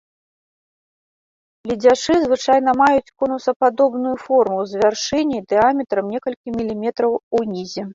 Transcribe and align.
Ледзяшы 1.73 2.15
звычайна 2.25 2.71
маюць 2.81 3.13
конусападобную 3.25 4.15
форму 4.25 4.59
з 4.73 4.85
вяршыняй 4.85 5.41
дыяметрам 5.55 6.05
некалькі 6.19 6.47
міліметраў 6.61 7.11
унізе. 7.43 7.83